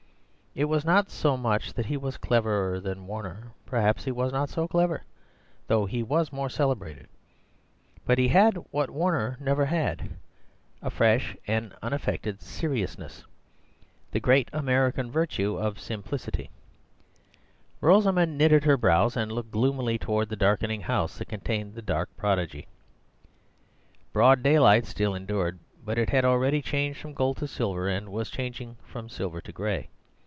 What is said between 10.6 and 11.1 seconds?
a